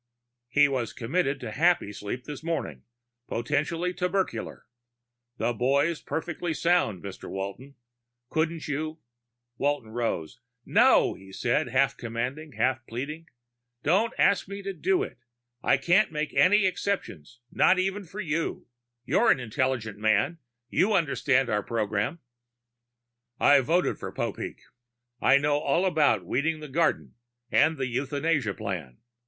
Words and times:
"He 0.49 0.67
was 0.67 0.93
committed 0.93 1.39
to 1.41 1.51
Happysleep 1.51 2.23
this 2.23 2.41
morning 2.43 2.85
potentially 3.27 3.93
tubercular. 3.93 4.65
The 5.37 5.53
boy's 5.53 6.01
perfectly 6.01 6.55
sound, 6.55 7.03
Mr. 7.03 7.29
Walton. 7.29 7.75
Couldn't 8.31 8.67
you" 8.67 8.97
Walton 9.59 9.91
rose. 9.91 10.39
"No," 10.65 11.13
he 11.13 11.31
said, 11.31 11.67
half 11.67 11.95
commanding, 11.97 12.53
half 12.53 12.83
pleading. 12.87 13.27
"Don't 13.83 14.11
ask 14.17 14.47
me 14.47 14.63
to 14.63 14.73
do 14.73 15.03
it. 15.03 15.19
I 15.61 15.77
can't 15.77 16.11
make 16.11 16.33
any 16.33 16.65
exceptions, 16.65 17.39
not 17.51 17.77
even 17.77 18.03
for 18.03 18.19
you. 18.21 18.65
You're 19.05 19.29
an 19.29 19.39
intelligent 19.39 19.99
man; 19.99 20.39
you 20.67 20.93
understand 20.93 21.47
our 21.47 21.61
program." 21.61 22.17
"I 23.39 23.59
voted 23.61 23.99
for 23.99 24.11
Popeek. 24.11 24.61
I 25.21 25.37
know 25.37 25.59
all 25.59 25.85
about 25.85 26.25
Weeding 26.25 26.59
the 26.59 26.69
Garden 26.69 27.13
and 27.51 27.77
the 27.77 27.85
Euthanasia 27.85 28.55
Plan. 28.55 28.97